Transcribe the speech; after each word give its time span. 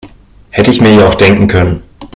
Hätte 0.49 0.71
ich 0.71 0.81
mir 0.81 0.95
ja 0.95 1.07
auch 1.07 1.13
denken 1.13 1.47
können. 1.47 1.83